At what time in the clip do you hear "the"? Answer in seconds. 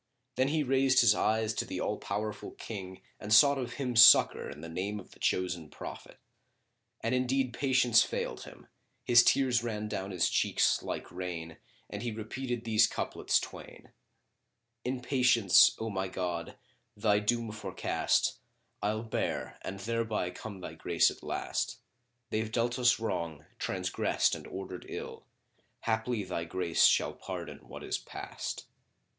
1.63-1.79, 4.61-4.67, 5.11-5.19